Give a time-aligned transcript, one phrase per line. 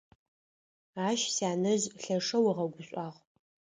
[1.07, 3.17] Ащ сянэжъ лъэшэу ыгъэгушӀуагъ.